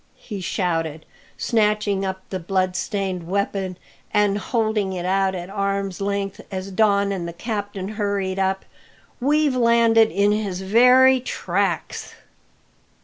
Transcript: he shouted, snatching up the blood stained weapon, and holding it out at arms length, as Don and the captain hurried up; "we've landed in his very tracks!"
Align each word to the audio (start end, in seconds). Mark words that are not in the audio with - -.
he 0.17 0.41
shouted, 0.41 1.05
snatching 1.37 2.03
up 2.03 2.23
the 2.31 2.39
blood 2.39 2.75
stained 2.75 3.27
weapon, 3.27 3.77
and 4.11 4.39
holding 4.39 4.93
it 4.93 5.05
out 5.05 5.35
at 5.35 5.47
arms 5.47 6.01
length, 6.01 6.41
as 6.49 6.71
Don 6.71 7.11
and 7.11 7.27
the 7.27 7.33
captain 7.33 7.87
hurried 7.89 8.39
up; 8.39 8.65
"we've 9.19 9.55
landed 9.55 10.09
in 10.09 10.31
his 10.31 10.61
very 10.61 11.19
tracks!" 11.19 12.15